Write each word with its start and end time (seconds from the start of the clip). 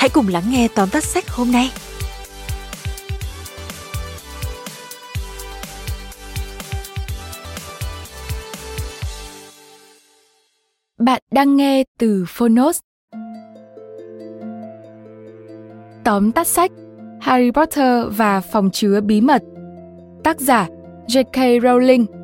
hãy 0.00 0.08
cùng 0.08 0.28
lắng 0.28 0.42
nghe 0.48 0.68
tóm 0.74 0.88
tắt 0.92 1.04
sách 1.04 1.28
hôm 1.28 1.52
nay. 1.52 1.70
Bạn 10.98 11.22
đang 11.30 11.56
nghe 11.56 11.84
từ 11.98 12.24
Phonos. 12.28 12.78
Tóm 16.04 16.32
tắt 16.32 16.46
sách, 16.46 16.70
Harry 17.20 17.50
Potter 17.50 18.06
và 18.10 18.40
phòng 18.40 18.70
chứa 18.70 19.00
bí 19.00 19.20
mật. 19.20 19.42
Tác 20.24 20.40
giả 20.40 20.68
J.K. 21.06 21.36
Rowling. 21.36 22.19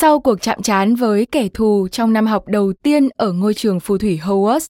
Sau 0.00 0.20
cuộc 0.20 0.42
chạm 0.42 0.62
trán 0.62 0.94
với 0.94 1.26
kẻ 1.26 1.48
thù 1.54 1.88
trong 1.88 2.12
năm 2.12 2.26
học 2.26 2.48
đầu 2.48 2.72
tiên 2.82 3.08
ở 3.16 3.32
ngôi 3.32 3.54
trường 3.54 3.80
phù 3.80 3.98
thủy 3.98 4.20
Hogwarts, 4.22 4.66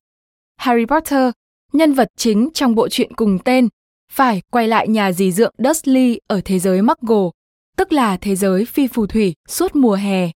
Harry 0.56 0.84
Potter, 0.84 1.30
nhân 1.72 1.92
vật 1.92 2.08
chính 2.16 2.48
trong 2.54 2.74
bộ 2.74 2.88
truyện 2.88 3.14
cùng 3.14 3.38
tên, 3.44 3.68
phải 4.12 4.42
quay 4.50 4.68
lại 4.68 4.88
nhà 4.88 5.12
dì 5.12 5.32
dượng 5.32 5.54
Dursley 5.58 6.20
ở 6.26 6.40
thế 6.44 6.58
giới 6.58 6.82
Muggle, 6.82 7.30
tức 7.76 7.92
là 7.92 8.16
thế 8.16 8.36
giới 8.36 8.64
phi 8.64 8.86
phù 8.86 9.06
thủy 9.06 9.34
suốt 9.48 9.76
mùa 9.76 9.94
hè. 9.94 10.30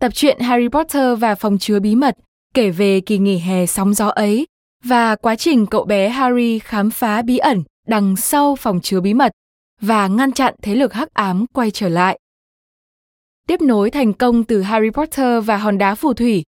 Tập 0.00 0.12
truyện 0.14 0.40
Harry 0.40 0.68
Potter 0.68 1.18
và 1.18 1.34
phòng 1.34 1.58
chứa 1.58 1.80
bí 1.80 1.94
mật 1.94 2.14
kể 2.54 2.70
về 2.70 3.00
kỳ 3.00 3.18
nghỉ 3.18 3.38
hè 3.38 3.66
sóng 3.66 3.94
gió 3.94 4.08
ấy 4.08 4.46
và 4.84 5.16
quá 5.16 5.36
trình 5.36 5.66
cậu 5.66 5.84
bé 5.84 6.08
Harry 6.08 6.58
khám 6.58 6.90
phá 6.90 7.22
bí 7.22 7.38
ẩn 7.38 7.62
đằng 7.86 8.16
sau 8.16 8.56
phòng 8.56 8.80
chứa 8.80 9.00
bí 9.00 9.14
mật 9.14 9.32
và 9.80 10.08
ngăn 10.08 10.32
chặn 10.32 10.54
thế 10.62 10.74
lực 10.74 10.92
hắc 10.92 11.14
ám 11.14 11.46
quay 11.52 11.70
trở 11.70 11.88
lại 11.88 12.18
tiếp 13.48 13.60
nối 13.60 13.90
thành 13.90 14.12
công 14.12 14.44
từ 14.44 14.62
Harry 14.62 14.90
Potter 14.90 15.44
và 15.44 15.56
hòn 15.56 15.78
đá 15.78 15.94
phù 15.94 16.14
thủy, 16.14 16.44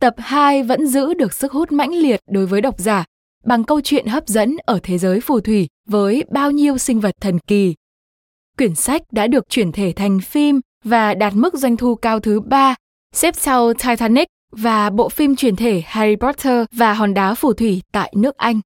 tập 0.00 0.14
2 0.18 0.62
vẫn 0.62 0.86
giữ 0.86 1.14
được 1.14 1.32
sức 1.32 1.52
hút 1.52 1.72
mãnh 1.72 1.94
liệt 1.94 2.20
đối 2.30 2.46
với 2.46 2.60
độc 2.60 2.78
giả 2.78 3.04
bằng 3.44 3.64
câu 3.64 3.80
chuyện 3.80 4.06
hấp 4.06 4.28
dẫn 4.28 4.56
ở 4.66 4.80
thế 4.82 4.98
giới 4.98 5.20
phù 5.20 5.40
thủy 5.40 5.68
với 5.88 6.24
bao 6.30 6.50
nhiêu 6.50 6.78
sinh 6.78 7.00
vật 7.00 7.14
thần 7.20 7.38
kỳ. 7.38 7.74
Quyển 8.58 8.74
sách 8.74 9.02
đã 9.12 9.26
được 9.26 9.48
chuyển 9.48 9.72
thể 9.72 9.92
thành 9.96 10.20
phim 10.20 10.60
và 10.84 11.14
đạt 11.14 11.34
mức 11.34 11.54
doanh 11.54 11.76
thu 11.76 11.94
cao 11.94 12.20
thứ 12.20 12.40
ba, 12.40 12.74
xếp 13.14 13.36
sau 13.36 13.74
Titanic 13.74 14.28
và 14.52 14.90
bộ 14.90 15.08
phim 15.08 15.36
chuyển 15.36 15.56
thể 15.56 15.82
Harry 15.86 16.16
Potter 16.16 16.64
và 16.72 16.94
hòn 16.94 17.14
đá 17.14 17.34
phù 17.34 17.52
thủy 17.52 17.82
tại 17.92 18.12
nước 18.16 18.36
Anh. 18.36 18.60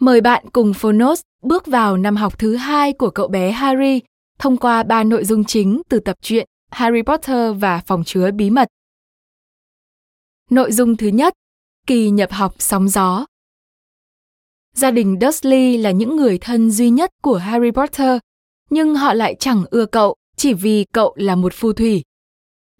Mời 0.00 0.20
bạn 0.20 0.44
cùng 0.52 0.74
Phonos 0.74 1.20
bước 1.42 1.66
vào 1.66 1.96
năm 1.96 2.16
học 2.16 2.38
thứ 2.38 2.56
hai 2.56 2.92
của 2.92 3.10
cậu 3.10 3.28
bé 3.28 3.50
Harry 3.50 4.00
thông 4.38 4.56
qua 4.56 4.82
ba 4.82 5.04
nội 5.04 5.24
dung 5.24 5.44
chính 5.44 5.82
từ 5.88 6.00
tập 6.00 6.16
truyện 6.22 6.48
Harry 6.74 7.02
Potter 7.02 7.56
và 7.58 7.82
phòng 7.86 8.04
chứa 8.04 8.30
bí 8.30 8.50
mật. 8.50 8.68
Nội 10.50 10.72
dung 10.72 10.96
thứ 10.96 11.08
nhất, 11.08 11.34
kỳ 11.86 12.10
nhập 12.10 12.32
học 12.32 12.54
sóng 12.58 12.88
gió. 12.88 13.26
Gia 14.76 14.90
đình 14.90 15.18
Dursley 15.20 15.78
là 15.78 15.90
những 15.90 16.16
người 16.16 16.38
thân 16.38 16.70
duy 16.70 16.90
nhất 16.90 17.10
của 17.22 17.36
Harry 17.36 17.70
Potter, 17.70 18.18
nhưng 18.70 18.94
họ 18.94 19.14
lại 19.14 19.36
chẳng 19.38 19.64
ưa 19.70 19.86
cậu 19.86 20.14
chỉ 20.36 20.54
vì 20.54 20.84
cậu 20.92 21.14
là 21.16 21.34
một 21.34 21.52
phù 21.54 21.72
thủy. 21.72 22.02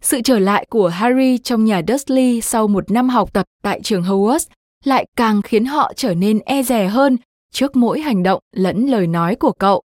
Sự 0.01 0.21
trở 0.23 0.39
lại 0.39 0.65
của 0.69 0.87
Harry 0.87 1.37
trong 1.37 1.65
nhà 1.65 1.81
Dursley 1.87 2.41
sau 2.41 2.67
một 2.67 2.91
năm 2.91 3.09
học 3.09 3.33
tập 3.33 3.45
tại 3.63 3.81
trường 3.83 4.03
Hogwarts 4.03 4.45
lại 4.83 5.05
càng 5.15 5.41
khiến 5.41 5.65
họ 5.65 5.93
trở 5.95 6.13
nên 6.13 6.39
e 6.39 6.63
dè 6.63 6.87
hơn 6.87 7.17
trước 7.51 7.75
mỗi 7.75 8.01
hành 8.01 8.23
động 8.23 8.39
lẫn 8.55 8.85
lời 8.85 9.07
nói 9.07 9.35
của 9.35 9.51
cậu. 9.51 9.81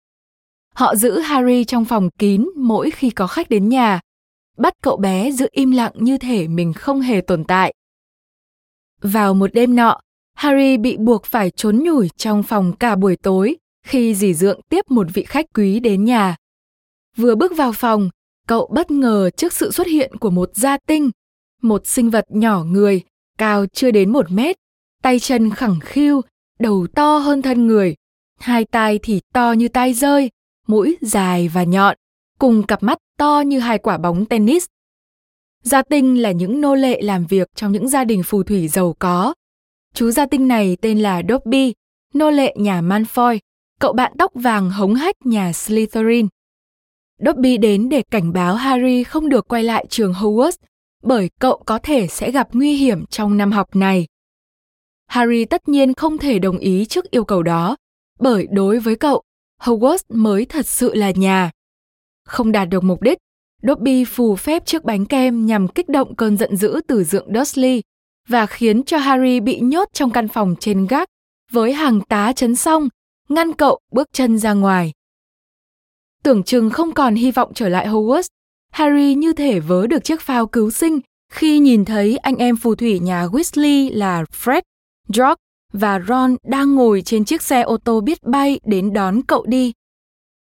Họ 0.75 0.96
giữ 0.96 1.19
Harry 1.19 1.63
trong 1.63 1.86
phòng 1.86 2.09
kín 2.09 2.50
mỗi 2.56 2.91
khi 2.91 3.09
có 3.09 3.28
khách 3.28 3.50
đến 3.50 3.69
nhà, 3.69 4.00
bắt 4.58 4.74
cậu 4.81 4.97
bé 4.97 5.31
giữ 5.31 5.47
im 5.52 5.72
lặng 5.72 5.91
như 5.96 6.18
thể 6.18 6.47
mình 6.47 6.74
không 6.74 7.02
hề 7.02 7.22
tồn 7.22 7.44
tại. 7.44 7.74
Vào 9.02 9.34
một 9.34 9.53
đêm 9.53 9.75
nọ, 9.75 10.00
Harry 10.34 10.78
bị 10.78 10.97
buộc 10.97 11.25
phải 11.25 11.50
trốn 11.50 11.80
nhủi 11.84 12.09
trong 12.18 12.44
phòng 12.44 12.74
cả 12.75 12.96
buổi 12.96 13.16
tối 13.16 13.56
khi 13.85 14.16
dì 14.16 14.34
dượng 14.34 14.62
tiếp 14.69 14.91
một 14.91 15.08
vị 15.14 15.24
khách 15.24 15.46
quý 15.53 15.80
đến 15.80 16.06
nhà. 16.06 16.35
Vừa 17.18 17.35
bước 17.35 17.58
vào 17.58 17.72
phòng, 17.72 18.09
cậu 18.47 18.69
bất 18.74 18.91
ngờ 18.91 19.30
trước 19.38 19.53
sự 19.53 19.72
xuất 19.72 19.88
hiện 19.88 20.18
của 20.18 20.30
một 20.30 20.50
gia 20.53 20.78
tinh, 20.78 21.12
một 21.62 21.88
sinh 21.88 22.09
vật 22.09 22.25
nhỏ 22.30 22.64
người, 22.64 23.02
cao 23.38 23.66
chưa 23.74 23.91
đến 23.91 24.14
một 24.14 24.31
mét, 24.31 24.56
tay 25.03 25.19
chân 25.19 25.50
khẳng 25.50 25.80
khiu, 25.81 26.22
đầu 26.59 26.88
to 26.96 27.18
hơn 27.18 27.41
thân 27.41 27.68
người, 27.68 27.96
hai 28.40 28.66
tai 28.66 29.00
thì 29.03 29.22
to 29.34 29.52
như 29.52 29.68
tai 29.68 29.94
rơi, 29.94 30.30
mũi 30.68 30.98
dài 31.02 31.48
và 31.48 31.64
nhọn, 31.64 31.98
cùng 32.40 32.64
cặp 32.64 32.84
mắt 32.84 32.98
to 33.18 33.44
như 33.46 33.59
hai 33.59 33.78
quả 33.78 33.98
bóng 33.98 34.26
tennis. 34.26 34.66
Gia 35.64 35.81
Tinh 35.81 36.22
là 36.22 36.31
những 36.31 36.62
nô 36.62 36.76
lệ 36.76 37.02
làm 37.02 37.26
việc 37.26 37.48
trong 37.56 37.72
những 37.72 37.88
gia 37.88 38.03
đình 38.03 38.24
phù 38.24 38.44
thủy 38.44 38.68
giàu 38.68 38.96
có. 39.00 39.34
Chú 39.94 40.12
Gia 40.12 40.26
Tinh 40.26 40.48
này 40.48 40.78
tên 40.81 41.00
là 41.00 41.22
Dobby, 41.30 41.74
nô 42.14 42.30
lệ 42.30 42.56
nhà 42.58 42.81
Malfoy, 42.81 43.40
cậu 43.80 43.94
bạn 43.94 44.14
tóc 44.18 44.31
vàng 44.36 44.72
hống 44.72 44.96
hách 44.96 45.16
nhà 45.26 45.53
Slytherin. 45.53 46.28
Dobby 47.26 47.58
đến 47.58 47.90
để 47.90 48.03
cảnh 48.12 48.34
báo 48.34 48.56
Harry 48.56 49.03
không 49.03 49.30
được 49.30 49.47
quay 49.47 49.64
lại 49.64 49.86
trường 49.90 50.14
Hogwarts 50.14 50.58
bởi 51.06 51.30
cậu 51.40 51.64
có 51.66 51.80
thể 51.84 52.08
sẽ 52.08 52.32
gặp 52.32 52.50
nguy 52.53 52.76
hiểm 52.76 53.06
trong 53.06 53.38
năm 53.38 53.52
học 53.52 53.76
này. 53.76 54.08
Harry 55.08 55.46
tất 55.46 55.70
nhiên 55.70 55.94
không 55.94 56.18
thể 56.18 56.40
đồng 56.40 56.58
ý 56.58 56.86
trước 56.86 57.12
yêu 57.12 57.24
cầu 57.24 57.44
đó, 57.44 57.76
bởi 58.20 58.47
đối 58.52 58.80
với 58.80 58.96
cậu, 58.96 59.24
Hogwarts 59.61 60.03
mới 60.09 60.45
thật 60.45 60.67
sự 60.67 60.93
là 60.93 61.11
nhà. 61.11 61.51
Không 62.25 62.51
đạt 62.51 62.69
được 62.69 62.83
mục 62.83 63.01
đích, 63.01 63.17
Dobby 63.61 64.05
phù 64.05 64.35
phép 64.35 64.66
chiếc 64.66 64.83
bánh 64.83 65.05
kem 65.05 65.45
nhằm 65.45 65.67
kích 65.67 65.89
động 65.89 66.16
cơn 66.16 66.38
giận 66.38 66.55
dữ 66.55 66.81
từ 66.88 67.03
dượng 67.03 67.27
Dursley 67.35 67.81
và 68.27 68.45
khiến 68.45 68.83
cho 68.83 68.97
Harry 68.97 69.39
bị 69.39 69.59
nhốt 69.59 69.89
trong 69.93 70.11
căn 70.11 70.27
phòng 70.27 70.55
trên 70.59 70.88
gác 70.88 71.09
với 71.51 71.73
hàng 71.73 72.01
tá 72.01 72.33
chấn 72.33 72.55
xong, 72.55 72.89
ngăn 73.29 73.53
cậu 73.53 73.79
bước 73.91 74.07
chân 74.13 74.38
ra 74.38 74.53
ngoài. 74.53 74.91
Tưởng 76.23 76.43
chừng 76.43 76.69
không 76.69 76.93
còn 76.93 77.16
hy 77.16 77.31
vọng 77.31 77.51
trở 77.55 77.69
lại 77.69 77.87
Hogwarts, 77.87 78.27
Harry 78.72 79.16
như 79.16 79.34
thể 79.34 79.59
vớ 79.59 79.87
được 79.87 80.03
chiếc 80.03 80.22
phao 80.22 80.47
cứu 80.47 80.72
sinh 80.72 80.99
khi 81.31 81.59
nhìn 81.59 81.85
thấy 81.85 82.17
anh 82.17 82.35
em 82.35 82.58
phù 82.58 82.75
thủy 82.75 82.99
nhà 82.99 83.25
Weasley 83.25 83.97
là 83.97 84.23
Fred, 84.23 84.61
George 85.13 85.41
và 85.75 85.99
Ron 86.07 86.35
đang 86.43 86.75
ngồi 86.75 87.01
trên 87.05 87.25
chiếc 87.25 87.41
xe 87.41 87.61
ô 87.61 87.77
tô 87.77 88.01
biết 88.01 88.23
bay 88.23 88.59
đến 88.66 88.93
đón 88.93 89.22
cậu 89.22 89.45
đi. 89.45 89.73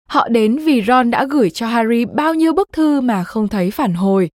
Họ 0.09 0.27
đến 0.27 0.57
vì 0.57 0.81
Ron 0.81 1.11
đã 1.11 1.25
gửi 1.25 1.49
cho 1.49 1.67
Harry 1.67 2.05
bao 2.05 2.33
nhiêu 2.33 2.53
bức 2.53 2.69
thư 2.73 3.01
mà 3.01 3.23
không 3.23 3.47
thấy 3.47 3.71
phản 3.71 3.93
hồi. 3.93 4.29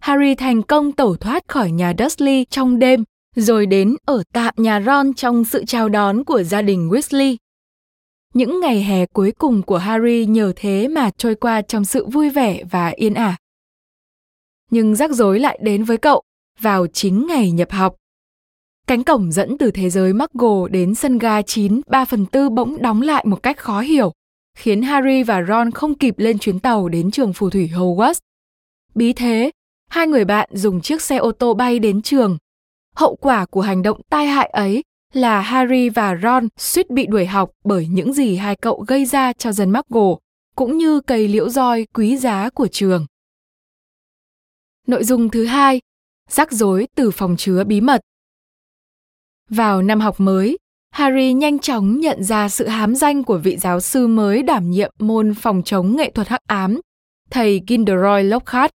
Harry 0.00 0.34
thành 0.34 0.62
công 0.62 0.92
tẩu 0.92 1.16
thoát 1.16 1.42
khỏi 1.48 1.70
nhà 1.70 1.94
Dursley 1.98 2.44
trong 2.50 2.78
đêm, 2.78 3.04
rồi 3.36 3.66
đến 3.66 3.96
ở 4.04 4.22
tạm 4.32 4.54
nhà 4.56 4.80
Ron 4.80 5.14
trong 5.14 5.44
sự 5.44 5.64
chào 5.64 5.88
đón 5.88 6.24
của 6.24 6.42
gia 6.42 6.62
đình 6.62 6.88
Weasley. 6.88 7.36
Những 8.34 8.60
ngày 8.60 8.82
hè 8.82 9.06
cuối 9.06 9.32
cùng 9.38 9.62
của 9.62 9.78
Harry 9.78 10.26
nhờ 10.26 10.52
thế 10.56 10.88
mà 10.88 11.10
trôi 11.16 11.34
qua 11.34 11.62
trong 11.62 11.84
sự 11.84 12.06
vui 12.06 12.30
vẻ 12.30 12.64
và 12.70 12.88
yên 12.88 13.14
ả. 13.14 13.36
Nhưng 14.70 14.94
rắc 14.94 15.10
rối 15.10 15.38
lại 15.38 15.58
đến 15.62 15.84
với 15.84 15.96
cậu 15.96 16.22
vào 16.60 16.86
chính 16.86 17.26
ngày 17.26 17.50
nhập 17.50 17.70
học. 17.70 17.94
Cánh 18.88 19.04
cổng 19.04 19.32
dẫn 19.32 19.58
từ 19.58 19.70
thế 19.70 19.90
giới 19.90 20.12
Muggle 20.12 20.70
đến 20.70 20.94
sân 20.94 21.18
ga 21.18 21.42
9 21.42 21.80
3 21.86 22.04
phần 22.04 22.26
tư 22.26 22.50
bỗng 22.50 22.82
đóng 22.82 23.02
lại 23.02 23.24
một 23.26 23.42
cách 23.42 23.58
khó 23.58 23.80
hiểu 23.80 24.12
khiến 24.58 24.82
Harry 24.82 25.22
và 25.22 25.42
Ron 25.48 25.70
không 25.70 25.94
kịp 25.94 26.14
lên 26.18 26.38
chuyến 26.38 26.58
tàu 26.58 26.88
đến 26.88 27.10
trường 27.10 27.32
phù 27.32 27.50
thủy 27.50 27.70
Hogwarts. 27.74 28.18
Bí 28.94 29.12
thế, 29.12 29.50
hai 29.90 30.06
người 30.06 30.24
bạn 30.24 30.48
dùng 30.52 30.80
chiếc 30.80 31.02
xe 31.02 31.16
ô 31.16 31.32
tô 31.32 31.54
bay 31.54 31.78
đến 31.78 32.02
trường. 32.02 32.38
Hậu 32.94 33.16
quả 33.16 33.46
của 33.46 33.60
hành 33.60 33.82
động 33.82 34.00
tai 34.10 34.26
hại 34.26 34.48
ấy 34.52 34.84
là 35.12 35.40
Harry 35.40 35.88
và 35.88 36.18
Ron 36.22 36.48
suýt 36.56 36.90
bị 36.90 37.06
đuổi 37.06 37.26
học 37.26 37.50
bởi 37.64 37.86
những 37.86 38.12
gì 38.12 38.36
hai 38.36 38.56
cậu 38.56 38.84
gây 38.88 39.04
ra 39.04 39.32
cho 39.32 39.52
dân 39.52 39.72
Muggle, 39.72 40.16
cũng 40.56 40.78
như 40.78 41.00
cây 41.00 41.28
liễu 41.28 41.48
roi 41.48 41.86
quý 41.94 42.16
giá 42.16 42.50
của 42.50 42.68
trường. 42.68 43.06
Nội 44.86 45.04
dung 45.04 45.30
thứ 45.30 45.44
hai, 45.44 45.80
rắc 46.30 46.52
rối 46.52 46.86
từ 46.94 47.10
phòng 47.10 47.36
chứa 47.38 47.64
bí 47.64 47.80
mật. 47.80 48.00
Vào 49.48 49.82
năm 49.82 50.00
học 50.00 50.20
mới, 50.20 50.58
Harry 50.90 51.32
nhanh 51.32 51.58
chóng 51.58 52.00
nhận 52.00 52.24
ra 52.24 52.48
sự 52.48 52.66
hám 52.66 52.94
danh 52.94 53.24
của 53.24 53.38
vị 53.38 53.56
giáo 53.56 53.80
sư 53.80 54.06
mới 54.06 54.42
đảm 54.42 54.70
nhiệm 54.70 54.92
môn 54.98 55.34
phòng 55.34 55.62
chống 55.64 55.96
nghệ 55.96 56.10
thuật 56.10 56.28
hắc 56.28 56.40
ám, 56.46 56.80
thầy 57.30 57.60
Gilderoy 57.68 58.22
Lockhart. 58.22 58.70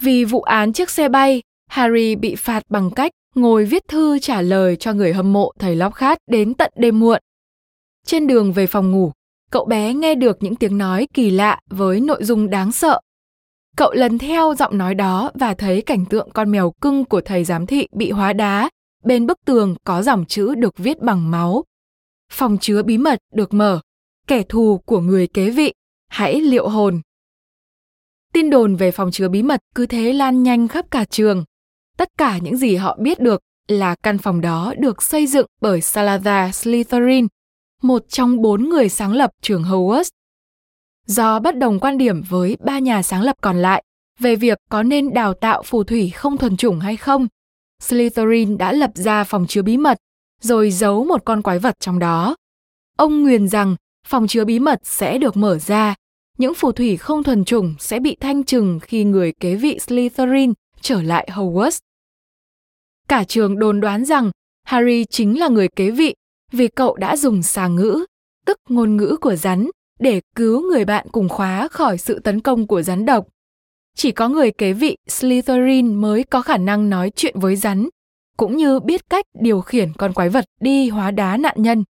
Vì 0.00 0.24
vụ 0.24 0.42
án 0.42 0.72
chiếc 0.72 0.90
xe 0.90 1.08
bay, 1.08 1.42
Harry 1.70 2.16
bị 2.16 2.34
phạt 2.34 2.62
bằng 2.68 2.90
cách 2.90 3.12
ngồi 3.34 3.64
viết 3.64 3.88
thư 3.88 4.18
trả 4.18 4.40
lời 4.40 4.76
cho 4.76 4.92
người 4.92 5.12
hâm 5.12 5.32
mộ 5.32 5.52
thầy 5.58 5.76
Lockhart 5.76 6.18
đến 6.30 6.54
tận 6.54 6.72
đêm 6.76 7.00
muộn. 7.00 7.20
Trên 8.06 8.26
đường 8.26 8.52
về 8.52 8.66
phòng 8.66 8.90
ngủ, 8.90 9.12
cậu 9.50 9.64
bé 9.64 9.94
nghe 9.94 10.14
được 10.14 10.36
những 10.40 10.56
tiếng 10.56 10.78
nói 10.78 11.06
kỳ 11.14 11.30
lạ 11.30 11.58
với 11.70 12.00
nội 12.00 12.24
dung 12.24 12.50
đáng 12.50 12.72
sợ. 12.72 13.00
Cậu 13.76 13.92
lần 13.92 14.18
theo 14.18 14.54
giọng 14.54 14.78
nói 14.78 14.94
đó 14.94 15.30
và 15.34 15.54
thấy 15.54 15.82
cảnh 15.82 16.04
tượng 16.06 16.30
con 16.30 16.50
mèo 16.50 16.72
cưng 16.80 17.04
của 17.04 17.20
thầy 17.20 17.44
giám 17.44 17.66
thị 17.66 17.86
bị 17.92 18.10
hóa 18.10 18.32
đá 18.32 18.70
bên 19.04 19.26
bức 19.26 19.38
tường 19.44 19.74
có 19.84 20.02
dòng 20.02 20.24
chữ 20.26 20.54
được 20.54 20.78
viết 20.78 21.00
bằng 21.00 21.30
máu. 21.30 21.64
Phòng 22.32 22.58
chứa 22.60 22.82
bí 22.82 22.98
mật 22.98 23.18
được 23.34 23.54
mở, 23.54 23.80
kẻ 24.26 24.42
thù 24.42 24.78
của 24.86 25.00
người 25.00 25.26
kế 25.26 25.50
vị, 25.50 25.74
hãy 26.08 26.40
liệu 26.40 26.68
hồn. 26.68 27.00
Tin 28.32 28.50
đồn 28.50 28.76
về 28.76 28.90
phòng 28.90 29.10
chứa 29.10 29.28
bí 29.28 29.42
mật 29.42 29.60
cứ 29.74 29.86
thế 29.86 30.12
lan 30.12 30.42
nhanh 30.42 30.68
khắp 30.68 30.86
cả 30.90 31.04
trường. 31.04 31.44
Tất 31.96 32.08
cả 32.18 32.38
những 32.38 32.56
gì 32.56 32.76
họ 32.76 32.96
biết 33.00 33.20
được 33.20 33.40
là 33.68 33.94
căn 33.94 34.18
phòng 34.18 34.40
đó 34.40 34.74
được 34.78 35.02
xây 35.02 35.26
dựng 35.26 35.46
bởi 35.60 35.80
Salazar 35.80 36.50
Slytherin, 36.50 37.26
một 37.82 38.08
trong 38.08 38.42
bốn 38.42 38.68
người 38.68 38.88
sáng 38.88 39.12
lập 39.12 39.30
trường 39.42 39.62
Hogwarts. 39.62 40.10
Do 41.06 41.40
bất 41.40 41.58
đồng 41.58 41.80
quan 41.80 41.98
điểm 41.98 42.22
với 42.28 42.56
ba 42.64 42.78
nhà 42.78 43.02
sáng 43.02 43.22
lập 43.22 43.36
còn 43.40 43.56
lại 43.62 43.84
về 44.18 44.36
việc 44.36 44.58
có 44.70 44.82
nên 44.82 45.14
đào 45.14 45.34
tạo 45.34 45.62
phù 45.62 45.84
thủy 45.84 46.10
không 46.10 46.38
thuần 46.38 46.56
chủng 46.56 46.80
hay 46.80 46.96
không, 46.96 47.28
Slytherin 47.82 48.58
đã 48.58 48.72
lập 48.72 48.90
ra 48.94 49.24
phòng 49.24 49.46
chứa 49.46 49.62
bí 49.62 49.76
mật, 49.76 49.98
rồi 50.40 50.70
giấu 50.70 51.04
một 51.04 51.24
con 51.24 51.42
quái 51.42 51.58
vật 51.58 51.74
trong 51.80 51.98
đó. 51.98 52.36
Ông 52.98 53.22
nguyền 53.22 53.48
rằng 53.48 53.76
phòng 54.06 54.26
chứa 54.26 54.44
bí 54.44 54.58
mật 54.58 54.78
sẽ 54.82 55.18
được 55.18 55.36
mở 55.36 55.58
ra, 55.58 55.94
những 56.38 56.54
phù 56.54 56.72
thủy 56.72 56.96
không 56.96 57.22
thuần 57.22 57.44
chủng 57.44 57.74
sẽ 57.78 58.00
bị 58.00 58.16
thanh 58.20 58.44
trừng 58.44 58.80
khi 58.82 59.04
người 59.04 59.32
kế 59.40 59.54
vị 59.54 59.78
Slytherin 59.78 60.52
trở 60.80 61.02
lại 61.02 61.28
Hogwarts. 61.32 61.78
Cả 63.08 63.24
trường 63.24 63.58
đồn 63.58 63.80
đoán 63.80 64.04
rằng 64.04 64.30
Harry 64.66 65.04
chính 65.04 65.38
là 65.38 65.48
người 65.48 65.68
kế 65.76 65.90
vị 65.90 66.14
vì 66.52 66.68
cậu 66.68 66.96
đã 66.96 67.16
dùng 67.16 67.42
xà 67.42 67.68
ngữ, 67.68 68.04
tức 68.46 68.56
ngôn 68.68 68.96
ngữ 68.96 69.16
của 69.20 69.36
rắn, 69.36 69.70
để 69.98 70.20
cứu 70.36 70.62
người 70.70 70.84
bạn 70.84 71.06
cùng 71.12 71.28
khóa 71.28 71.68
khỏi 71.68 71.98
sự 71.98 72.18
tấn 72.18 72.40
công 72.40 72.66
của 72.66 72.82
rắn 72.82 73.06
độc 73.06 73.26
chỉ 73.96 74.12
có 74.12 74.28
người 74.28 74.50
kế 74.50 74.72
vị 74.72 74.96
Slytherin 75.08 75.94
mới 75.94 76.24
có 76.24 76.42
khả 76.42 76.56
năng 76.56 76.90
nói 76.90 77.10
chuyện 77.16 77.38
với 77.38 77.56
rắn, 77.56 77.88
cũng 78.36 78.56
như 78.56 78.80
biết 78.80 79.08
cách 79.10 79.24
điều 79.40 79.60
khiển 79.60 79.92
con 79.92 80.12
quái 80.12 80.28
vật 80.28 80.44
đi 80.60 80.88
hóa 80.88 81.10
đá 81.10 81.36
nạn 81.36 81.54
nhân. 81.58 81.84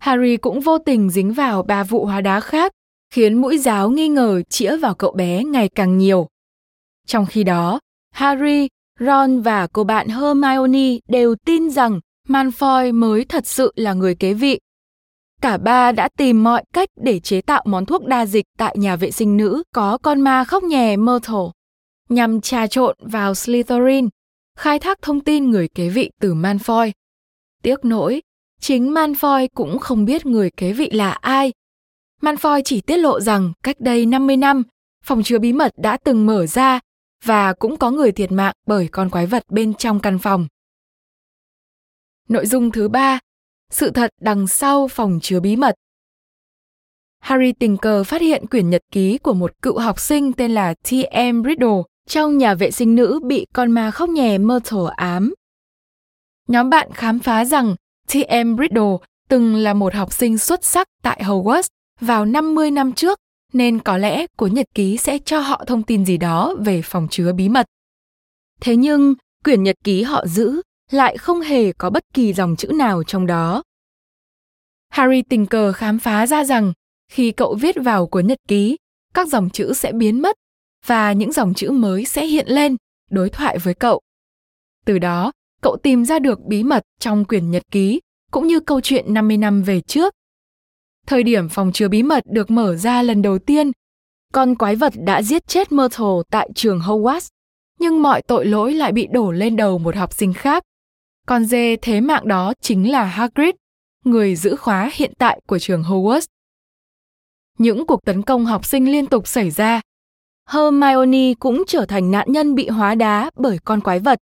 Harry 0.00 0.36
cũng 0.36 0.60
vô 0.60 0.78
tình 0.78 1.10
dính 1.10 1.32
vào 1.32 1.62
ba 1.62 1.84
vụ 1.84 2.04
hóa 2.04 2.20
đá 2.20 2.40
khác, 2.40 2.72
khiến 3.10 3.34
mũi 3.34 3.58
giáo 3.58 3.90
nghi 3.90 4.08
ngờ 4.08 4.42
chĩa 4.48 4.76
vào 4.76 4.94
cậu 4.94 5.12
bé 5.12 5.44
ngày 5.44 5.68
càng 5.68 5.98
nhiều. 5.98 6.28
Trong 7.06 7.26
khi 7.26 7.44
đó, 7.44 7.80
Harry, 8.12 8.68
Ron 9.00 9.40
và 9.40 9.66
cô 9.66 9.84
bạn 9.84 10.08
Hermione 10.08 10.98
đều 11.08 11.34
tin 11.34 11.70
rằng 11.70 12.00
Malfoy 12.28 12.94
mới 12.94 13.24
thật 13.24 13.46
sự 13.46 13.72
là 13.76 13.92
người 13.92 14.14
kế 14.14 14.34
vị 14.34 14.58
Cả 15.44 15.56
ba 15.56 15.92
đã 15.92 16.08
tìm 16.16 16.44
mọi 16.44 16.64
cách 16.72 16.88
để 16.96 17.20
chế 17.20 17.40
tạo 17.40 17.62
món 17.66 17.86
thuốc 17.86 18.06
đa 18.06 18.26
dịch 18.26 18.44
tại 18.58 18.76
nhà 18.78 18.96
vệ 18.96 19.10
sinh 19.10 19.36
nữ 19.36 19.62
có 19.74 19.98
con 19.98 20.20
ma 20.20 20.44
khóc 20.44 20.62
nhè 20.62 20.96
Myrtle, 20.96 21.50
nhằm 22.08 22.40
trà 22.40 22.66
trộn 22.66 22.96
vào 23.00 23.34
Slytherin, 23.34 24.08
khai 24.58 24.78
thác 24.78 25.02
thông 25.02 25.20
tin 25.20 25.50
người 25.50 25.68
kế 25.68 25.88
vị 25.88 26.10
từ 26.20 26.34
Malfoy. 26.34 26.92
Tiếc 27.62 27.84
nỗi, 27.84 28.22
chính 28.60 28.94
Malfoy 28.94 29.48
cũng 29.54 29.78
không 29.78 30.04
biết 30.04 30.26
người 30.26 30.50
kế 30.50 30.72
vị 30.72 30.90
là 30.90 31.10
ai. 31.10 31.52
Malfoy 32.22 32.62
chỉ 32.64 32.80
tiết 32.80 32.96
lộ 32.96 33.20
rằng 33.20 33.52
cách 33.62 33.80
đây 33.80 34.06
50 34.06 34.36
năm, 34.36 34.62
phòng 35.04 35.22
chứa 35.22 35.38
bí 35.38 35.52
mật 35.52 35.72
đã 35.76 35.96
từng 35.96 36.26
mở 36.26 36.46
ra 36.46 36.80
và 37.24 37.52
cũng 37.52 37.76
có 37.76 37.90
người 37.90 38.12
thiệt 38.12 38.32
mạng 38.32 38.54
bởi 38.66 38.88
con 38.88 39.10
quái 39.10 39.26
vật 39.26 39.44
bên 39.48 39.74
trong 39.74 40.00
căn 40.00 40.18
phòng. 40.18 40.46
Nội 42.28 42.46
dung 42.46 42.70
thứ 42.70 42.88
ba 42.88 43.18
sự 43.74 43.90
thật 43.90 44.10
đằng 44.20 44.46
sau 44.46 44.88
phòng 44.88 45.18
chứa 45.22 45.40
bí 45.40 45.56
mật. 45.56 45.74
Harry 47.20 47.52
tình 47.52 47.76
cờ 47.76 48.04
phát 48.04 48.20
hiện 48.20 48.46
quyển 48.46 48.70
nhật 48.70 48.82
ký 48.92 49.18
của 49.18 49.34
một 49.34 49.52
cựu 49.62 49.78
học 49.78 50.00
sinh 50.00 50.32
tên 50.32 50.50
là 50.50 50.74
T.M. 50.74 51.44
Riddle 51.44 51.82
trong 52.08 52.38
nhà 52.38 52.54
vệ 52.54 52.70
sinh 52.70 52.94
nữ 52.94 53.20
bị 53.26 53.46
con 53.52 53.70
ma 53.70 53.90
khóc 53.90 54.08
nhè 54.08 54.38
Myrtle 54.38 54.90
ám. 54.96 55.34
Nhóm 56.48 56.70
bạn 56.70 56.90
khám 56.92 57.18
phá 57.18 57.44
rằng 57.44 57.74
T.M. 58.12 58.56
Riddle 58.58 58.96
từng 59.28 59.56
là 59.56 59.74
một 59.74 59.94
học 59.94 60.12
sinh 60.12 60.38
xuất 60.38 60.64
sắc 60.64 60.88
tại 61.02 61.22
Hogwarts 61.24 61.68
vào 62.00 62.24
50 62.24 62.70
năm 62.70 62.92
trước, 62.92 63.18
nên 63.52 63.78
có 63.78 63.98
lẽ 63.98 64.26
cuốn 64.36 64.54
nhật 64.54 64.66
ký 64.74 64.96
sẽ 64.96 65.18
cho 65.24 65.38
họ 65.38 65.64
thông 65.66 65.82
tin 65.82 66.04
gì 66.04 66.16
đó 66.16 66.54
về 66.60 66.82
phòng 66.82 67.08
chứa 67.10 67.32
bí 67.32 67.48
mật. 67.48 67.66
Thế 68.60 68.76
nhưng, 68.76 69.14
quyển 69.44 69.62
nhật 69.62 69.76
ký 69.84 70.02
họ 70.02 70.26
giữ 70.26 70.62
lại 70.90 71.18
không 71.18 71.40
hề 71.40 71.72
có 71.72 71.90
bất 71.90 72.04
kỳ 72.14 72.32
dòng 72.32 72.56
chữ 72.56 72.68
nào 72.68 73.02
trong 73.02 73.26
đó. 73.26 73.62
Harry 74.90 75.22
tình 75.22 75.46
cờ 75.46 75.72
khám 75.72 75.98
phá 75.98 76.26
ra 76.26 76.44
rằng 76.44 76.72
khi 77.08 77.32
cậu 77.32 77.54
viết 77.54 77.76
vào 77.84 78.06
cuốn 78.06 78.26
nhật 78.26 78.38
ký, 78.48 78.76
các 79.14 79.28
dòng 79.28 79.50
chữ 79.50 79.72
sẽ 79.74 79.92
biến 79.92 80.22
mất 80.22 80.36
và 80.86 81.12
những 81.12 81.32
dòng 81.32 81.54
chữ 81.54 81.70
mới 81.70 82.04
sẽ 82.04 82.26
hiện 82.26 82.46
lên, 82.48 82.76
đối 83.10 83.30
thoại 83.30 83.58
với 83.58 83.74
cậu. 83.74 84.00
Từ 84.84 84.98
đó, 84.98 85.32
cậu 85.62 85.76
tìm 85.82 86.04
ra 86.04 86.18
được 86.18 86.40
bí 86.40 86.62
mật 86.62 86.82
trong 87.00 87.24
quyển 87.24 87.50
nhật 87.50 87.62
ký 87.70 88.00
cũng 88.30 88.46
như 88.46 88.60
câu 88.60 88.80
chuyện 88.80 89.14
50 89.14 89.36
năm 89.36 89.62
về 89.62 89.80
trước. 89.80 90.14
Thời 91.06 91.22
điểm 91.22 91.48
phòng 91.48 91.72
chứa 91.72 91.88
bí 91.88 92.02
mật 92.02 92.24
được 92.26 92.50
mở 92.50 92.76
ra 92.76 93.02
lần 93.02 93.22
đầu 93.22 93.38
tiên, 93.38 93.72
con 94.32 94.54
quái 94.54 94.76
vật 94.76 94.92
đã 94.96 95.22
giết 95.22 95.46
chết 95.46 95.72
Myrtle 95.72 96.22
tại 96.30 96.50
trường 96.54 96.78
Hogwarts, 96.78 97.28
nhưng 97.78 98.02
mọi 98.02 98.22
tội 98.22 98.46
lỗi 98.46 98.74
lại 98.74 98.92
bị 98.92 99.06
đổ 99.06 99.30
lên 99.32 99.56
đầu 99.56 99.78
một 99.78 99.96
học 99.96 100.12
sinh 100.12 100.32
khác 100.32 100.64
con 101.26 101.44
dê 101.44 101.76
thế 101.76 102.00
mạng 102.00 102.28
đó 102.28 102.52
chính 102.60 102.90
là 102.90 103.04
Hagrid, 103.04 103.54
người 104.04 104.36
giữ 104.36 104.56
khóa 104.56 104.90
hiện 104.94 105.12
tại 105.18 105.40
của 105.46 105.58
trường 105.58 105.82
Hogwarts. 105.82 106.26
Những 107.58 107.86
cuộc 107.86 108.04
tấn 108.04 108.22
công 108.22 108.46
học 108.46 108.64
sinh 108.64 108.92
liên 108.92 109.06
tục 109.06 109.26
xảy 109.28 109.50
ra. 109.50 109.80
Hermione 110.50 111.34
cũng 111.34 111.62
trở 111.66 111.86
thành 111.86 112.10
nạn 112.10 112.32
nhân 112.32 112.54
bị 112.54 112.68
hóa 112.68 112.94
đá 112.94 113.30
bởi 113.36 113.58
con 113.64 113.80
quái 113.80 113.98
vật. 113.98 114.18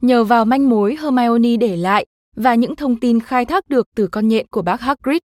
Nhờ 0.00 0.24
vào 0.24 0.44
manh 0.44 0.68
mối 0.68 0.96
Hermione 1.02 1.56
để 1.56 1.76
lại 1.76 2.06
và 2.36 2.54
những 2.54 2.76
thông 2.76 3.00
tin 3.00 3.20
khai 3.20 3.44
thác 3.44 3.68
được 3.68 3.86
từ 3.94 4.06
con 4.06 4.28
nhện 4.28 4.46
của 4.50 4.62
bác 4.62 4.80
Hagrid, 4.80 5.18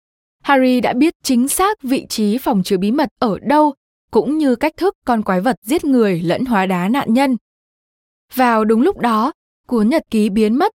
Harry 0.43 0.81
đã 0.81 0.93
biết 0.93 1.13
chính 1.23 1.47
xác 1.47 1.83
vị 1.83 2.05
trí 2.09 2.37
phòng 2.37 2.63
chứa 2.63 2.77
bí 2.77 2.91
mật 2.91 3.09
ở 3.19 3.39
đâu, 3.39 3.73
cũng 4.11 4.37
như 4.37 4.55
cách 4.55 4.73
thức 4.77 4.95
con 5.05 5.23
quái 5.23 5.41
vật 5.41 5.55
giết 5.61 5.85
người 5.85 6.21
lẫn 6.21 6.45
hóa 6.45 6.65
đá 6.65 6.87
nạn 6.87 7.13
nhân. 7.13 7.37
Vào 8.35 8.65
đúng 8.65 8.81
lúc 8.81 8.97
đó, 8.97 9.31
cuốn 9.71 9.89
nhật 9.89 10.03
ký 10.11 10.29
biến 10.29 10.55
mất, 10.55 10.71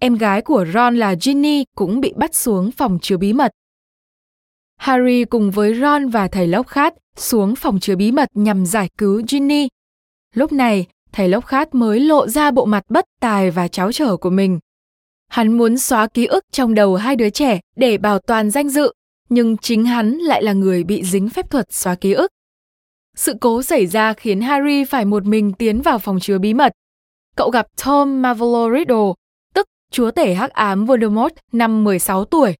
em 0.00 0.14
gái 0.14 0.42
của 0.42 0.64
Ron 0.74 0.96
là 0.96 1.14
Ginny 1.20 1.64
cũng 1.76 2.00
bị 2.00 2.12
bắt 2.16 2.34
xuống 2.34 2.70
phòng 2.70 2.98
chứa 3.02 3.16
bí 3.16 3.32
mật. 3.32 3.50
Harry 4.76 5.24
cùng 5.24 5.50
với 5.50 5.74
Ron 5.74 6.08
và 6.08 6.28
thầy 6.28 6.46
Lockhart 6.46 6.94
xuống 7.16 7.56
phòng 7.56 7.80
chứa 7.80 7.96
bí 7.96 8.12
mật 8.12 8.28
nhằm 8.34 8.66
giải 8.66 8.88
cứu 8.98 9.22
Ginny. 9.28 9.68
Lúc 10.34 10.52
này, 10.52 10.86
thầy 11.12 11.28
Lockhart 11.28 11.68
mới 11.72 12.00
lộ 12.00 12.28
ra 12.28 12.50
bộ 12.50 12.64
mặt 12.64 12.84
bất 12.88 13.04
tài 13.20 13.50
và 13.50 13.68
cháo 13.68 13.92
trở 13.92 14.16
của 14.16 14.30
mình. 14.30 14.58
Hắn 15.28 15.58
muốn 15.58 15.78
xóa 15.78 16.06
ký 16.06 16.26
ức 16.26 16.44
trong 16.52 16.74
đầu 16.74 16.96
hai 16.96 17.16
đứa 17.16 17.30
trẻ 17.30 17.60
để 17.76 17.98
bảo 17.98 18.18
toàn 18.18 18.50
danh 18.50 18.68
dự, 18.68 18.92
nhưng 19.28 19.56
chính 19.56 19.84
hắn 19.84 20.12
lại 20.12 20.42
là 20.42 20.52
người 20.52 20.84
bị 20.84 21.02
dính 21.04 21.28
phép 21.28 21.50
thuật 21.50 21.72
xóa 21.72 21.94
ký 21.94 22.12
ức. 22.12 22.30
Sự 23.16 23.34
cố 23.40 23.62
xảy 23.62 23.86
ra 23.86 24.12
khiến 24.12 24.40
Harry 24.40 24.84
phải 24.84 25.04
một 25.04 25.24
mình 25.24 25.52
tiến 25.52 25.82
vào 25.82 25.98
phòng 25.98 26.20
chứa 26.20 26.38
bí 26.38 26.54
mật 26.54 26.72
cậu 27.40 27.50
gặp 27.50 27.66
Tom 27.84 28.22
Marvolo 28.22 28.70
Riddle, 28.78 29.12
tức 29.54 29.66
chúa 29.90 30.10
tể 30.10 30.34
hắc 30.34 30.50
ám 30.50 30.86
Voldemort 30.86 31.34
năm 31.52 31.84
16 31.84 32.24
tuổi. 32.24 32.54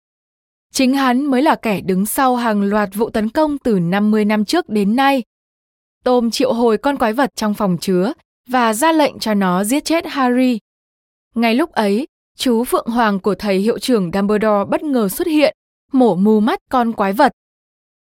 Chính 0.72 0.94
hắn 0.94 1.24
mới 1.24 1.42
là 1.42 1.54
kẻ 1.54 1.80
đứng 1.80 2.06
sau 2.06 2.36
hàng 2.36 2.62
loạt 2.62 2.88
vụ 2.94 3.10
tấn 3.10 3.28
công 3.28 3.58
từ 3.58 3.78
50 3.78 4.24
năm 4.24 4.44
trước 4.44 4.68
đến 4.68 4.96
nay. 4.96 5.22
Tom 6.04 6.30
triệu 6.30 6.52
hồi 6.52 6.78
con 6.78 6.96
quái 6.96 7.12
vật 7.12 7.30
trong 7.36 7.54
phòng 7.54 7.78
chứa 7.80 8.12
và 8.48 8.72
ra 8.72 8.92
lệnh 8.92 9.18
cho 9.18 9.34
nó 9.34 9.64
giết 9.64 9.84
chết 9.84 10.06
Harry. 10.06 10.58
Ngay 11.34 11.54
lúc 11.54 11.72
ấy, 11.72 12.06
chú 12.36 12.64
Phượng 12.64 12.86
Hoàng 12.86 13.20
của 13.20 13.34
thầy 13.34 13.58
hiệu 13.58 13.78
trưởng 13.78 14.10
Dumbledore 14.14 14.64
bất 14.70 14.82
ngờ 14.82 15.08
xuất 15.08 15.26
hiện, 15.26 15.56
mổ 15.92 16.14
mù 16.14 16.40
mắt 16.40 16.60
con 16.70 16.92
quái 16.92 17.12
vật. 17.12 17.32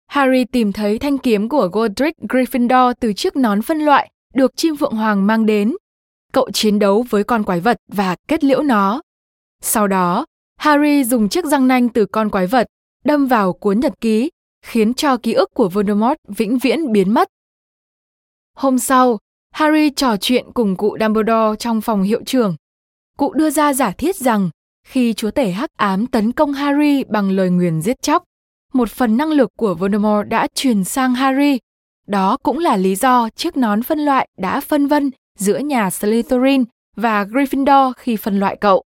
Harry 0.06 0.44
tìm 0.44 0.72
thấy 0.72 0.98
thanh 0.98 1.18
kiếm 1.18 1.48
của 1.48 1.68
Godric 1.72 2.16
Gryffindor 2.18 2.94
từ 3.00 3.12
chiếc 3.12 3.36
nón 3.36 3.62
phân 3.62 3.78
loại 3.78 4.10
được 4.34 4.56
chim 4.56 4.76
phượng 4.76 4.94
hoàng 4.94 5.26
mang 5.26 5.46
đến. 5.46 5.74
Cậu 6.32 6.50
chiến 6.50 6.78
đấu 6.78 7.04
với 7.10 7.24
con 7.24 7.44
quái 7.44 7.60
vật 7.60 7.76
và 7.88 8.16
kết 8.28 8.44
liễu 8.44 8.62
nó. 8.62 9.02
Sau 9.62 9.88
đó, 9.88 10.26
Harry 10.56 11.04
dùng 11.04 11.28
chiếc 11.28 11.44
răng 11.44 11.68
nanh 11.68 11.88
từ 11.88 12.06
con 12.06 12.30
quái 12.30 12.46
vật 12.46 12.66
đâm 13.04 13.26
vào 13.26 13.52
cuốn 13.52 13.80
nhật 13.80 13.92
ký, 14.00 14.30
khiến 14.62 14.94
cho 14.94 15.16
ký 15.16 15.32
ức 15.32 15.50
của 15.54 15.68
Voldemort 15.68 16.16
vĩnh 16.28 16.58
viễn 16.58 16.92
biến 16.92 17.14
mất. 17.14 17.28
Hôm 18.56 18.78
sau, 18.78 19.18
Harry 19.52 19.90
trò 19.90 20.16
chuyện 20.16 20.52
cùng 20.54 20.76
cụ 20.76 20.96
Dumbledore 21.00 21.56
trong 21.58 21.80
phòng 21.80 22.02
hiệu 22.02 22.20
trưởng. 22.26 22.56
Cụ 23.16 23.32
đưa 23.32 23.50
ra 23.50 23.72
giả 23.72 23.90
thiết 23.90 24.16
rằng 24.16 24.50
khi 24.86 25.12
chúa 25.12 25.30
tể 25.30 25.50
hắc 25.50 25.70
ám 25.76 26.06
tấn 26.06 26.32
công 26.32 26.52
Harry 26.52 27.04
bằng 27.04 27.30
lời 27.30 27.50
nguyền 27.50 27.82
giết 27.82 28.02
chóc, 28.02 28.24
một 28.72 28.90
phần 28.90 29.16
năng 29.16 29.30
lực 29.30 29.50
của 29.58 29.74
Voldemort 29.74 30.28
đã 30.28 30.48
truyền 30.54 30.84
sang 30.84 31.14
Harry. 31.14 31.58
Đó 32.06 32.36
cũng 32.42 32.58
là 32.58 32.76
lý 32.76 32.96
do 32.96 33.28
chiếc 33.36 33.56
nón 33.56 33.82
phân 33.82 33.98
loại 33.98 34.28
đã 34.38 34.60
phân 34.60 34.86
vân 34.86 35.10
giữa 35.38 35.58
nhà 35.58 35.90
Slytherin 35.90 36.64
và 36.96 37.24
Gryffindor 37.24 37.92
khi 37.96 38.16
phân 38.16 38.40
loại 38.40 38.56
cậu. 38.60 38.84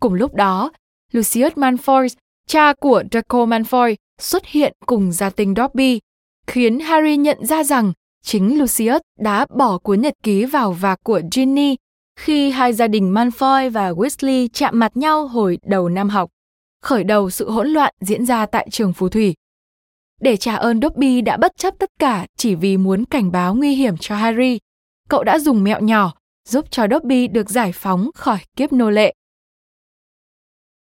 Cùng 0.00 0.14
lúc 0.14 0.34
đó, 0.34 0.70
Lucius 1.12 1.52
Malfoy, 1.52 2.08
cha 2.46 2.72
của 2.72 3.02
Draco 3.10 3.46
Malfoy, 3.46 3.94
xuất 4.20 4.46
hiện 4.46 4.72
cùng 4.86 5.12
gia 5.12 5.30
tinh 5.30 5.54
Dobby, 5.56 6.00
khiến 6.46 6.80
Harry 6.80 7.16
nhận 7.16 7.46
ra 7.46 7.64
rằng 7.64 7.92
chính 8.22 8.58
Lucius 8.58 9.00
đã 9.18 9.46
bỏ 9.56 9.78
cuốn 9.78 10.00
nhật 10.00 10.14
ký 10.22 10.44
vào 10.44 10.72
vạc 10.72 10.98
của 11.02 11.20
Ginny 11.32 11.76
khi 12.18 12.50
hai 12.50 12.72
gia 12.72 12.88
đình 12.88 13.14
Malfoy 13.14 13.70
và 13.70 13.90
Weasley 13.90 14.48
chạm 14.52 14.78
mặt 14.78 14.96
nhau 14.96 15.26
hồi 15.26 15.58
đầu 15.62 15.88
năm 15.88 16.08
học, 16.08 16.30
khởi 16.82 17.04
đầu 17.04 17.30
sự 17.30 17.50
hỗn 17.50 17.68
loạn 17.68 17.94
diễn 18.00 18.26
ra 18.26 18.46
tại 18.46 18.68
trường 18.70 18.92
phù 18.92 19.08
thủy. 19.08 19.34
Để 20.20 20.36
trả 20.36 20.54
ơn 20.54 20.80
Dobby 20.80 21.20
đã 21.20 21.36
bất 21.36 21.56
chấp 21.56 21.74
tất 21.78 21.90
cả 21.98 22.26
chỉ 22.36 22.54
vì 22.54 22.76
muốn 22.76 23.04
cảnh 23.04 23.32
báo 23.32 23.54
nguy 23.54 23.74
hiểm 23.74 23.96
cho 23.96 24.16
Harry, 24.16 24.58
cậu 25.08 25.24
đã 25.24 25.38
dùng 25.38 25.64
mẹo 25.64 25.80
nhỏ 25.80 26.12
giúp 26.48 26.70
cho 26.70 26.86
Dobby 26.90 27.28
được 27.28 27.50
giải 27.50 27.72
phóng 27.72 28.10
khỏi 28.14 28.38
kiếp 28.56 28.72
nô 28.72 28.90
lệ. 28.90 29.14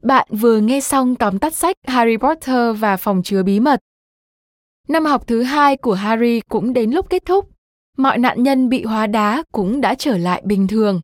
Bạn 0.03 0.29
vừa 0.31 0.61
nghe 0.61 0.81
xong 0.81 1.17
tóm 1.17 1.39
tắt 1.39 1.55
sách 1.55 1.77
Harry 1.87 2.17
Potter 2.17 2.79
và 2.79 2.97
phòng 2.97 3.23
chứa 3.23 3.43
bí 3.43 3.61
mật. 3.61 3.81
Năm 4.89 5.05
học 5.05 5.27
thứ 5.27 5.43
hai 5.43 5.77
của 5.77 5.95
Harry 5.95 6.41
cũng 6.41 6.73
đến 6.73 6.91
lúc 6.91 7.11
kết 7.11 7.25
thúc. 7.27 7.51
Mọi 7.97 8.19
nạn 8.19 8.43
nhân 8.43 8.69
bị 8.69 8.85
hóa 8.85 9.07
đá 9.07 9.43
cũng 9.53 9.81
đã 9.81 9.95
trở 9.95 10.17
lại 10.17 10.43
bình 10.45 10.69
thường. 10.69 11.01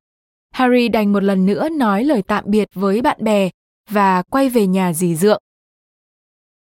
Harry 0.53 0.89
đành 0.89 1.13
một 1.13 1.23
lần 1.23 1.47
nữa 1.47 1.69
nói 1.69 2.05
lời 2.05 2.23
tạm 2.23 2.45
biệt 2.47 2.69
với 2.75 3.03
bạn 3.03 3.25
bè 3.25 3.51
và 3.91 4.23
quay 4.23 4.49
về 4.49 4.67
nhà 4.67 4.93
dì 4.93 5.17
dượng. 5.17 5.43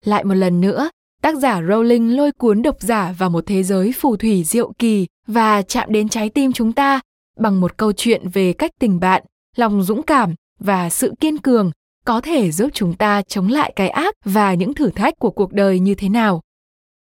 Lại 0.04 0.24
một 0.24 0.34
lần 0.34 0.60
nữa, 0.60 0.90
tác 1.22 1.36
giả 1.36 1.60
Rowling 1.60 2.16
lôi 2.16 2.32
cuốn 2.32 2.62
độc 2.62 2.80
giả 2.80 3.14
vào 3.18 3.30
một 3.30 3.44
thế 3.46 3.62
giới 3.62 3.92
phù 3.92 4.16
thủy 4.16 4.44
diệu 4.44 4.72
kỳ 4.78 5.06
và 5.26 5.62
chạm 5.62 5.92
đến 5.92 6.08
trái 6.08 6.30
tim 6.30 6.52
chúng 6.52 6.72
ta 6.72 7.00
bằng 7.38 7.60
một 7.60 7.76
câu 7.76 7.92
chuyện 7.92 8.28
về 8.28 8.52
cách 8.52 8.70
tình 8.80 9.00
bạn, 9.00 9.22
lòng 9.56 9.82
dũng 9.82 10.02
cảm 10.02 10.34
và 10.60 10.90
sự 10.90 11.14
kiên 11.20 11.38
cường 11.38 11.70
có 12.04 12.20
thể 12.20 12.50
giúp 12.50 12.70
chúng 12.74 12.94
ta 12.94 13.22
chống 13.22 13.48
lại 13.48 13.72
cái 13.76 13.88
ác 13.88 14.14
và 14.24 14.54
những 14.54 14.74
thử 14.74 14.90
thách 14.90 15.18
của 15.18 15.30
cuộc 15.30 15.52
đời 15.52 15.80
như 15.80 15.94
thế 15.94 16.08
nào. 16.08 16.40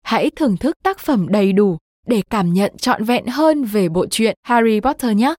Hãy 0.03 0.31
thưởng 0.35 0.57
thức 0.57 0.75
tác 0.83 0.99
phẩm 0.99 1.27
đầy 1.29 1.53
đủ 1.53 1.77
để 2.07 2.21
cảm 2.29 2.53
nhận 2.53 2.77
trọn 2.77 3.03
vẹn 3.03 3.25
hơn 3.27 3.63
về 3.63 3.89
bộ 3.89 4.05
truyện 4.05 4.37
Harry 4.43 4.79
Potter 4.79 5.17
nhé. 5.17 5.33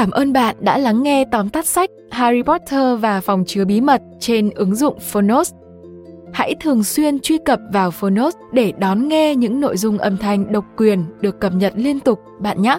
Cảm 0.00 0.10
ơn 0.10 0.32
bạn 0.32 0.56
đã 0.60 0.78
lắng 0.78 1.02
nghe 1.02 1.24
tóm 1.24 1.48
tắt 1.48 1.66
sách 1.66 1.90
Harry 2.10 2.42
Potter 2.42 3.00
và 3.00 3.20
phòng 3.20 3.44
chứa 3.46 3.64
bí 3.64 3.80
mật 3.80 4.02
trên 4.20 4.50
ứng 4.50 4.74
dụng 4.74 4.98
Phonos. 5.00 5.52
Hãy 6.32 6.54
thường 6.60 6.84
xuyên 6.84 7.20
truy 7.20 7.38
cập 7.38 7.60
vào 7.72 7.90
Phonos 7.90 8.34
để 8.52 8.72
đón 8.78 9.08
nghe 9.08 9.34
những 9.34 9.60
nội 9.60 9.76
dung 9.76 9.98
âm 9.98 10.16
thanh 10.16 10.52
độc 10.52 10.64
quyền 10.76 11.04
được 11.20 11.40
cập 11.40 11.52
nhật 11.54 11.72
liên 11.76 12.00
tục, 12.00 12.20
bạn 12.38 12.62
nhé. 12.62 12.78